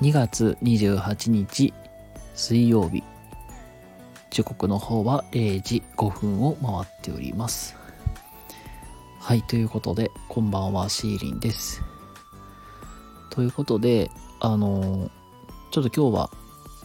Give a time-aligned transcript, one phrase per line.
[0.00, 1.74] 2月28日
[2.34, 3.04] 水曜日。
[4.30, 7.76] 時刻の方は0時5分を回っております。
[9.18, 11.82] はいということでこんばんはシーリンです。
[13.28, 14.10] ということで
[14.40, 15.10] あの
[15.70, 16.30] ちょっと今日は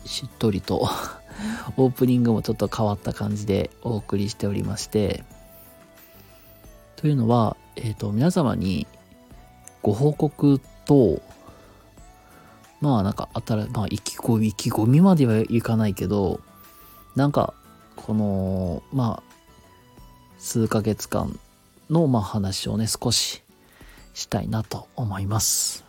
[0.03, 0.85] しっとりと
[1.77, 5.23] オープニングもちょっと変わった感じでお送りしておりまして
[6.97, 8.87] というのは、えっ、ー、と皆様に
[9.81, 11.21] ご報告と
[12.85, 16.39] まあなんか新まあ意気込み意気込みまではいかないけど
[17.15, 17.55] なんか
[17.95, 19.35] このまあ
[20.37, 21.39] 数ヶ月間
[21.89, 23.41] のまあ話をね少し
[24.13, 25.83] したいなと思います。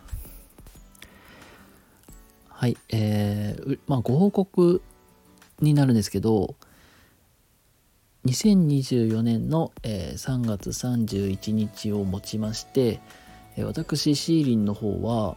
[2.49, 4.81] はいえー、まあご報告
[5.61, 6.55] になるんですけど
[8.25, 13.01] 2024年の、えー、3月31日をもちまして、
[13.59, 15.37] 私シーリンの方は、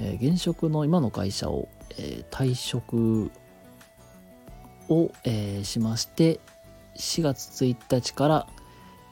[0.00, 3.30] えー、現職の今の会社を、え退職
[4.88, 6.40] を、えしまして
[6.96, 8.46] 4月1日から、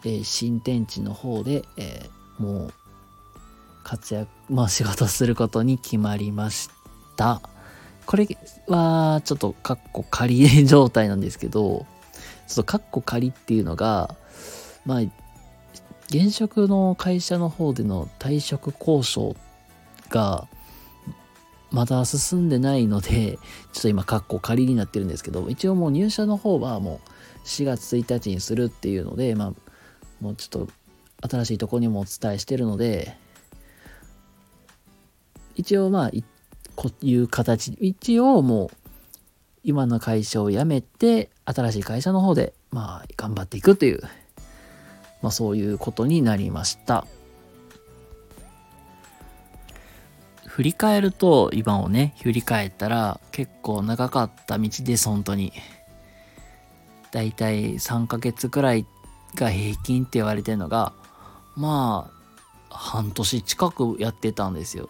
[0.04, 2.08] え新天地の方で、え
[2.38, 2.74] もう
[3.84, 6.70] 活躍まあ仕事することに決まりまし
[7.16, 7.40] た。
[8.08, 8.26] これ
[8.68, 11.84] はちょっとカッコ仮状態なんですけど
[12.46, 14.14] ちょっとカッコ仮っていうのが
[14.86, 15.00] まあ
[16.06, 19.36] 現職の会社の方での退職交渉
[20.08, 20.48] が
[21.70, 23.38] まだ進んでないので、
[23.72, 29.52] ちょっと今、カッコ仮になってるんですけど、一応もう入社の方はもう4月1日にするっていうので、まあ、
[30.20, 33.16] もうちょっと新しいとこにもお伝えしてるので、
[35.56, 36.10] 一応まあ、
[36.76, 38.70] こういう形、一応もう、
[39.64, 44.00] 今の会社を辞めて、新しい会社の方で、まあ、頑張っていくという、
[45.20, 47.06] まあそういうことになりました。
[50.58, 55.52] 振り返ると今をね振り返ったら結構長かった道です本当に。
[57.12, 58.84] だいたい3ヶ月くらい
[59.36, 60.92] が平均って言われてるのが
[61.54, 62.10] ま
[62.70, 64.88] あ半年近くやってたんですよ。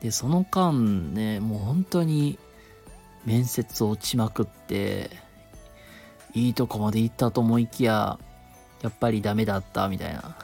[0.00, 2.38] でその間ねもう本当に
[3.24, 5.10] 面接落ちまくって
[6.32, 8.20] いいとこまで行ったと思いきや
[8.82, 10.36] やっぱりダメだったみたいな。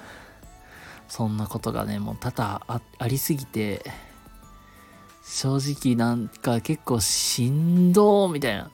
[1.11, 3.85] そんなことがね、もう多々あありすぎて、
[5.25, 8.71] 正直なんか結構しんどーみたいな。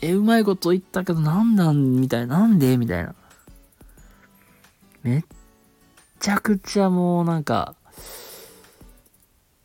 [0.00, 2.38] え、うまいこと言ったけどなんなんみたいな。
[2.38, 3.16] なんでみたいな。
[5.02, 5.22] めっ
[6.20, 7.74] ちゃくちゃもうなんか、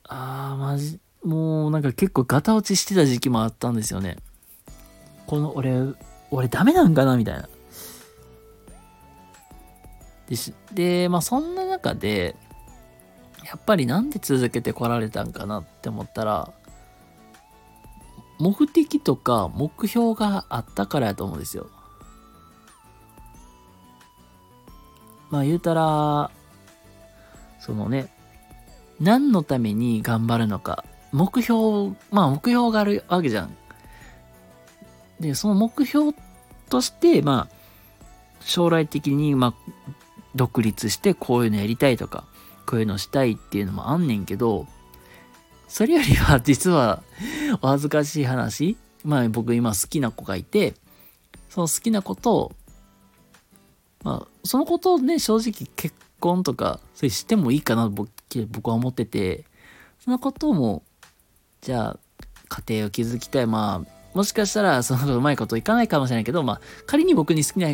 [0.06, 4.18] あー、マジ、もうなんか結構ガタ落ちしてた時期もあったんですよね。
[5.28, 5.80] この俺、
[6.32, 7.48] 俺ダメなんかなみたいな。
[10.36, 12.36] でで、まあそんな中で、
[13.46, 16.52] やっぱりなんで続けてこられたんかなって思ったら、
[18.40, 21.70] 目的とか目標があったからやと思うんですよ。
[25.30, 26.32] まあ言うたら、
[27.60, 28.10] そのね、
[29.00, 33.56] 何のために頑張るのか、目標、まあ目標があるわけじゃん。
[35.20, 36.14] で、その目標
[36.70, 37.56] として、まあ、
[38.42, 39.54] 将来的に、まあ、
[40.36, 42.26] 独立してこういうのやりたいとか、
[42.66, 44.68] こういうのしたいっていうのもあんねんけど、
[45.68, 47.02] それよりは実は
[47.62, 50.76] お恥ずかしい話、まあ僕今好きな子がいて、
[51.50, 52.52] その好きな子と、
[54.04, 58.10] まあそのことをね、正直結婚とか、それしてもいいかな僕
[58.50, 59.46] 僕は思ってて、
[60.04, 60.84] そのことも、
[61.62, 62.00] じゃあ
[62.50, 67.70] 家庭を築きたい、まあもしかしたらそのうまいこといかないかもしれないけど、まあ仮に僕に好きな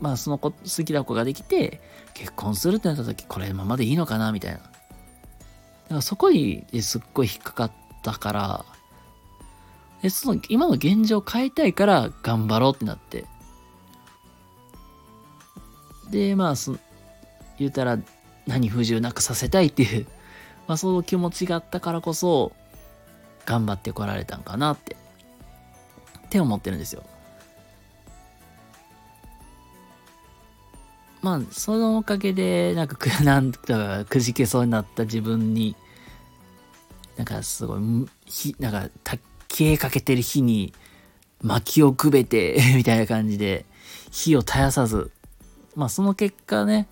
[0.00, 1.80] まあその子、好きな子ができて、
[2.14, 4.58] 結婚するってなった時、これままでいいのかなみたいな。
[4.58, 4.70] だか
[5.96, 7.72] らそこにすっごい引っかかっ
[8.02, 8.64] たから、
[10.02, 13.24] で、その今の現状を変えたいから頑張ろうってなって。
[16.10, 16.76] で、まあ、そ
[17.58, 17.98] 言うたら
[18.46, 20.06] 何不自由なくさせたいっていう、
[20.68, 22.52] まあそういう気持ちがあったからこそ、
[23.46, 24.96] 頑張ってこられたんかなって、
[26.26, 27.02] って思ってるんですよ。
[31.24, 35.74] まあ、そのおかげで、なんか、なんか、くじけそうになった自分に、
[37.16, 37.80] なんか、すごい、
[38.26, 39.16] ひ、なんか、た、
[39.48, 40.74] 消えかけてる火に、
[41.40, 43.64] 薪をくべて みたいな感じで、
[44.10, 45.10] 火を絶やさず、
[45.74, 46.88] まあ、その結果ね、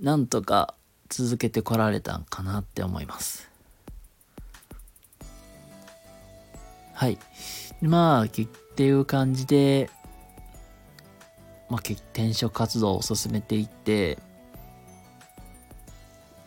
[0.00, 0.74] なんとか
[1.10, 3.50] 続けてこられたんかなって思います。
[6.94, 7.18] はい。
[7.82, 9.90] まあ、っていう感じで、
[11.68, 14.18] まあ、転職活動を進めていって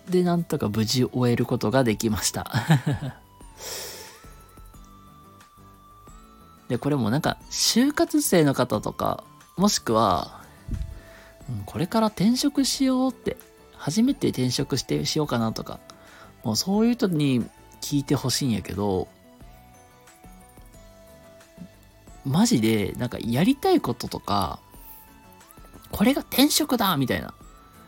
[0.09, 2.51] で、なんとか無事終えることができました。
[6.67, 9.23] で、これもなんか、就活生の方とか、
[9.57, 10.41] もしくは、
[11.65, 13.37] これから転職しようって、
[13.75, 15.79] 初めて転職してしようかなとか、
[16.43, 17.43] もうそういう人に
[17.81, 19.07] 聞いてほしいんやけど、
[22.25, 24.59] マジで、なんかやりたいこととか、
[25.99, 27.33] これが転職だみたいな。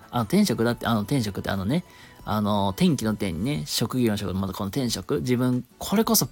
[0.09, 1.85] あの、転職だって、あの、転職ってあのね、
[2.25, 6.31] あの、天気の点にね、職業の職、またこの転職、自分、これこそ、も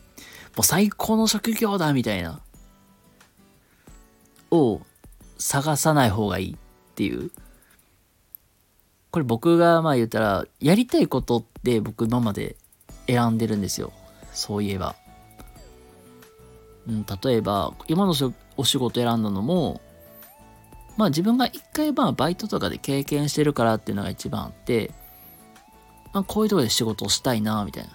[0.60, 2.42] う最高の職業だみたいな、
[4.52, 4.81] を
[5.38, 7.31] 探さない方がいいっていう。
[9.12, 12.58] これ僕がまあ言ったら、やりたいことって僕今まで
[13.08, 13.94] 選んでるんですよ。
[14.34, 14.98] そういえば。
[16.90, 18.14] うん、例えば、今の
[18.58, 19.80] お仕事選んだのも、
[21.00, 24.92] まあ自分が一回まあバイトとかで経験してるからっていうのが一番あって、
[26.12, 27.90] まあこういうとこで仕事をしたいな、みたいな。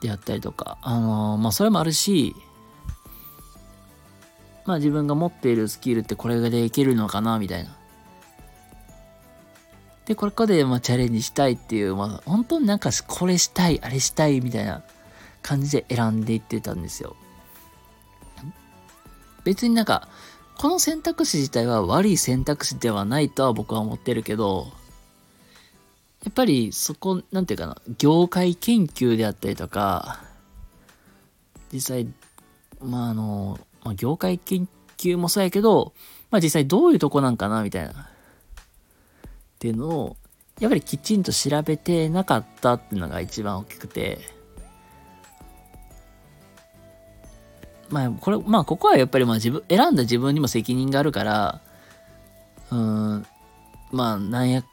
[0.00, 2.34] であったりとか、あのー、まあそれもあるし、
[4.64, 7.76] まあ自分が持っているスキルってこれでいけるのかな、みたいな。
[10.06, 14.82] で、これこでまあチャレンジしたいっていう、まあ本当になんかこれしたい、あれしたいみたいな
[15.42, 17.16] 感じで選んでいってたんですよ。
[19.44, 20.08] 別になんか、
[20.58, 24.68] この選択肢自体は悪い選択肢ではないとは僕は思ってるけど、
[26.24, 30.20] やっぱりそこ、なんていうかな、業界研究であったりとか、
[31.72, 32.06] 実際、
[32.80, 34.68] まああの、まあ、業界研
[34.98, 35.94] 究もそうやけど、
[36.30, 37.90] まあ実際どういうとこなんかな、みたいな。
[37.90, 37.94] っ
[39.58, 40.16] ていうのを、
[40.60, 44.20] やっぱりきちんと調べてなかったっていうのが一番大きくて、
[47.92, 51.60] まあ、これ、まあ、ここはやっぱりまあ自分、選んだ自分にも責任があるから、
[52.70, 53.26] うん、
[53.92, 54.64] まあ、なんや、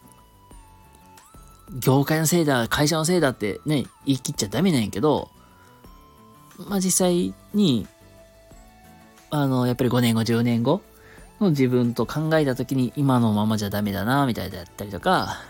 [1.77, 5.29] 業界のせいだ、会社のせいだってね、言い切っちゃダメなんやけど、
[6.69, 7.87] まあ実際に、
[9.29, 10.81] あの、やっぱり5年後、10年後
[11.39, 15.41] の自分と考えた時に今のままじゃダメだな、みたいだったりとか、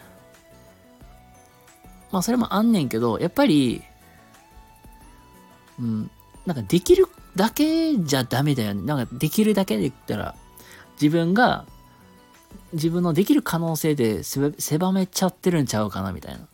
[2.11, 3.83] まあそれもあんねんけど、やっぱり、
[5.79, 6.11] うん、
[6.45, 8.81] なんかできるだけじゃダメだよね。
[8.81, 10.35] なんかできるだけで言ったら、
[11.01, 11.65] 自分が、
[12.73, 16.47] 自分のできる可能性で狭めちゃってるんちゃうかな、みたいな。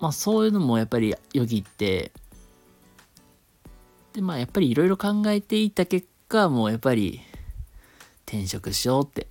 [0.00, 2.12] まあそういうのもやっぱりよぎって、
[4.12, 7.20] で、まあやっぱりいろいろ考えていった結果、もうやっぱり
[8.26, 9.26] 転職しようって、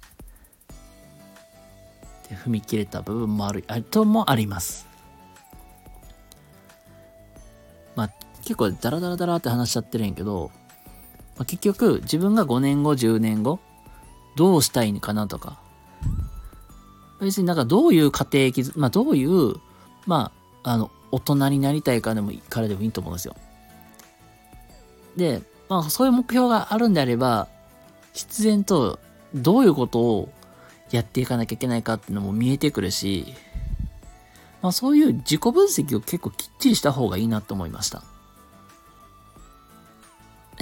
[2.30, 4.88] で踏み切れた部分もある、あともあります。
[7.96, 8.12] まあ
[8.50, 10.50] 結構ダラダラダラって話しちゃってるんやけど、
[11.38, 13.60] まあ、結局自分が5年後、10年後、
[14.36, 15.60] どうしたいのかなとか、
[17.22, 19.54] 別になんかどういう家庭築、まあどういう、
[20.08, 20.32] ま
[20.64, 23.36] あ、あの、大人になりたいかでも、からでもいいと思うんですよ。
[25.16, 27.50] で、まあそういう目標があるんであれば、
[28.14, 28.98] 必然と
[29.36, 30.30] どういうことを
[30.90, 33.36] やっていかなきゃいけないかっていうのも見えてくるし、
[34.64, 38.02] まあそういう自己分析を結構きっちりした方がいいなと思いました。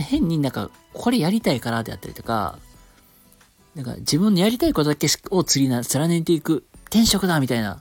[0.04, 2.60] 変になんか、これやりたいからであったりとか、
[3.76, 7.70] なんか自分のやりたいことだけを釣りな、貫いていく、転職だみたいな。
[7.70, 7.80] なん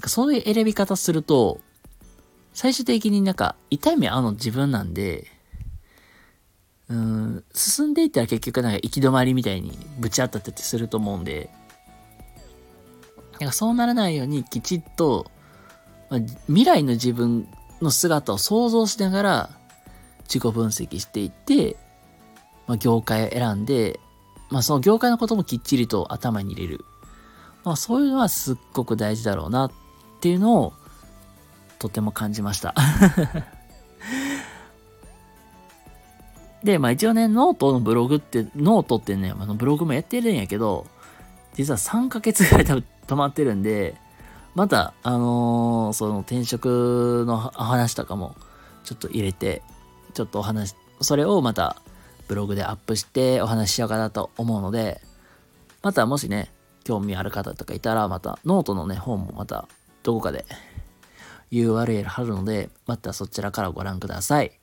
[0.00, 1.60] かそういう選び方すると、
[2.52, 5.26] 最終的になんか、痛い目合うの自分なんで、
[6.88, 11.50] うん、進んでいったら結局なんか行き止まりみたいにぶち当たっててすると思うんで、
[13.40, 15.30] なんかそうならないようにきちっと、
[16.10, 17.48] まあ、未来の自分
[17.80, 19.50] の姿を想像しながら、
[20.24, 21.76] 自己分析していって、
[22.66, 24.00] まあ、業界を選んで、
[24.50, 26.84] まあ、その業界のこともきっちりと頭に入れる。
[27.64, 29.72] まあ、そういうのはすっごく大事だろうなっ
[30.20, 30.72] ていうのを、
[31.78, 32.74] とても感じました
[36.62, 40.86] で、まあ一応ね、ノートのブログって、ノートってね、あのブログもやってるんやけど、
[41.52, 43.96] 実は3ヶ月ぐらい多分止まってるんで、
[44.54, 48.34] また、あのー、その転職の話とかも
[48.84, 49.62] ちょっと入れて
[50.14, 51.76] ちょっとお話、それをまた
[52.28, 55.00] ブログでアップしてお話ししようかなと思うので、
[55.82, 56.50] またもしね、
[56.84, 59.68] 興味ある方とかいたら、またノートのね、本もまた
[60.02, 60.46] どこかで
[61.50, 64.58] URL 貼るので、またそちらからご覧ください。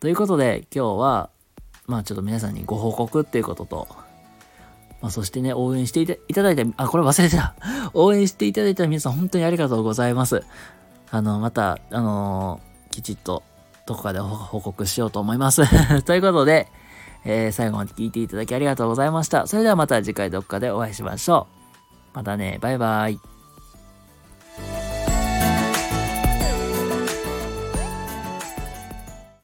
[0.00, 1.30] ということで、今日は、
[1.86, 3.88] まあちょっと皆さんにご報告っていうことと、
[5.00, 7.54] まあそしてね、応援していただいて、あ、これ忘れてた。
[7.94, 10.42] 応援していただいた皆さん本当にありがとうございます。
[11.10, 13.42] あの、また、あのー、きちっと
[13.90, 15.62] どこかで報告しようと思います
[16.06, 16.70] ということで、
[17.24, 19.48] えー、最後まで聞いていただきありがとうございました。
[19.48, 21.48] それではまた次回どこかでお会いしましょ
[22.14, 22.16] う。
[22.18, 23.39] またね、バイバイ。